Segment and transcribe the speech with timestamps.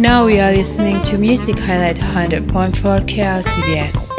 [0.00, 2.48] Now we are listening to Music Highlight 100.4
[3.04, 4.16] KLCBS.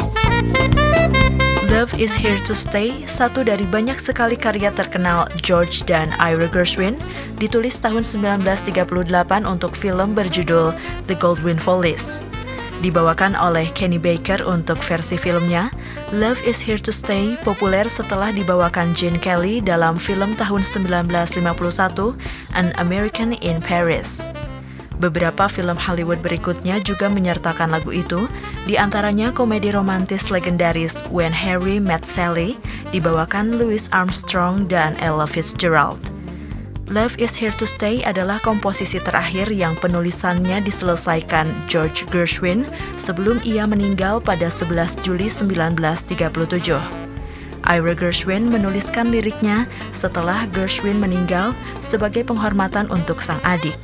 [1.68, 6.94] Love is Here to Stay, satu dari banyak sekali karya terkenal George dan Ira Gershwin,
[7.42, 10.78] ditulis tahun 1938 untuk film berjudul
[11.10, 12.22] The Goldwyn Follies.
[12.82, 15.70] Dibawakan oleh Kenny Baker untuk versi filmnya,
[16.10, 21.46] Love is Here to Stay populer setelah dibawakan Gene Kelly dalam film tahun 1951,
[22.58, 24.26] An American in Paris.
[24.98, 28.26] Beberapa film Hollywood berikutnya juga menyertakan lagu itu,
[28.66, 32.58] di antaranya komedi romantis legendaris When Harry Met Sally,
[32.90, 36.11] dibawakan Louis Armstrong dan Ella Fitzgerald.
[36.92, 42.68] Love is Here to Stay adalah komposisi terakhir yang penulisannya diselesaikan George Gershwin
[43.00, 46.12] sebelum ia meninggal pada 11 Juli 1937.
[47.64, 49.64] Ira Gershwin menuliskan liriknya
[49.96, 53.80] setelah Gershwin meninggal sebagai penghormatan untuk sang adik.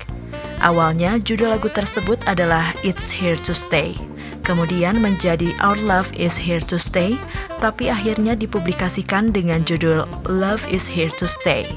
[0.61, 3.97] Awalnya judul lagu tersebut adalah It's Here to Stay.
[4.45, 7.17] Kemudian menjadi Our Love is Here to Stay,
[7.57, 11.73] tapi akhirnya dipublikasikan dengan judul Love is Here to Stay.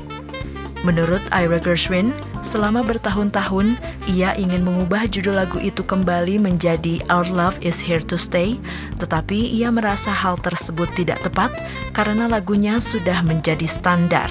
[0.81, 2.09] Menurut Ira Gershwin,
[2.41, 3.77] selama bertahun-tahun
[4.09, 8.57] ia ingin mengubah judul lagu itu kembali menjadi Our Love is Here to Stay,
[8.97, 11.53] tetapi ia merasa hal tersebut tidak tepat
[11.93, 14.29] karena lagunya sudah menjadi standar.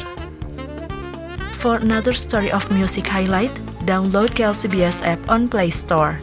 [1.63, 3.53] For another story of music highlight,
[3.87, 6.19] download KLCBS app on Play Store.